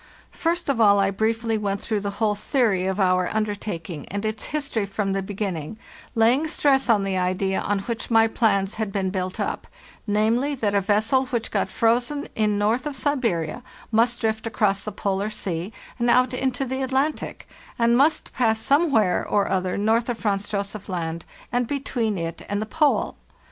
[0.31, 4.25] First of all, I briefly went through the whole theory of our under taking, and
[4.25, 5.77] its history from the beginning,
[6.15, 10.81] laying stress on the idea on which my plans had been built up—namely, that a
[10.81, 13.61] vessel which got frozen in north of Siberia
[13.91, 17.47] must drift across the Polar Sea and out into the Atlantic,
[17.77, 22.59] and must pass somewhere or other north of Franz Josef Land and between it and
[22.59, 23.17] the Pole.